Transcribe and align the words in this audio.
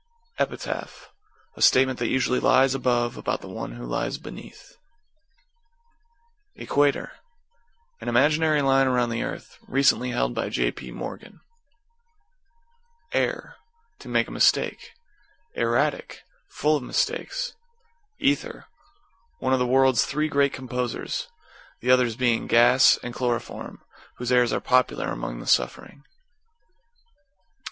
=EPITAPH= 0.39 1.09
A 1.55 1.61
statement 1.61 1.99
that 1.99 2.07
usually 2.09 2.39
lies 2.39 2.73
above 2.73 3.17
about 3.17 3.41
the 3.41 3.47
one 3.47 3.73
who 3.73 3.85
lies 3.85 4.17
beneath. 4.17 4.75
=EQUATOR= 6.55 7.11
An 7.99 8.07
imaginary 8.09 8.63
line 8.63 8.87
around 8.87 9.11
the 9.11 9.21
earth. 9.21 9.59
Recently 9.67 10.09
held 10.09 10.33
by 10.33 10.49
J.P. 10.49 10.89
Morgan. 10.93 11.39
=ERR= 13.13 13.57
To 13.99 14.09
make 14.09 14.27
a 14.27 14.31
mistake. 14.31 14.93
=ERRATIC= 15.53 16.23
Full 16.49 16.77
of 16.77 16.81
mistakes. 16.81 17.53
=ETHER= 18.19 18.65
One 19.37 19.53
of 19.53 19.59
the 19.59 19.67
world's 19.67 20.03
three 20.07 20.29
great 20.29 20.51
composers 20.51 21.27
the 21.79 21.91
others 21.91 22.15
being 22.15 22.47
Gas 22.47 22.97
and 23.03 23.13
Chloroform 23.13 23.83
whose 24.15 24.31
airs 24.31 24.51
are 24.51 24.59
popular 24.61 25.09
among 25.09 25.39
the 25.39 25.45
suffering. 25.45 26.03